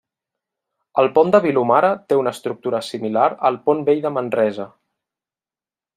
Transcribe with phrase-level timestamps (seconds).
[1.01, 4.71] El Pont de Vilomara té una estructura similar al Pont Vell de Manresa.